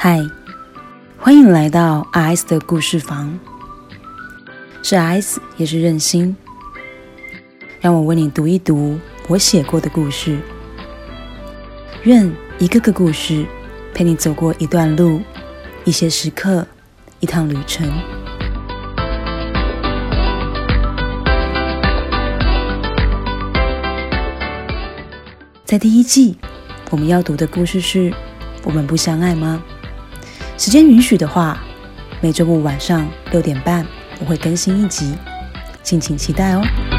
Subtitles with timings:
[0.00, 0.24] 嗨，
[1.18, 3.36] 欢迎来到 S 的故事房，
[4.80, 6.36] 是 S 也是任心，
[7.80, 10.38] 让我为你读一读我写过的故事，
[12.04, 13.44] 愿一个个故事
[13.92, 15.20] 陪你走过一段路，
[15.84, 16.64] 一些时刻，
[17.18, 17.90] 一趟旅程。
[25.64, 26.38] 在第一季，
[26.88, 28.10] 我们要读的故事是
[28.62, 29.60] 《我们不相爱吗》。
[30.58, 31.62] 时间允许的话，
[32.20, 33.86] 每周五晚上六点半
[34.18, 35.14] 我会更新一集，
[35.84, 36.97] 敬请期待哦。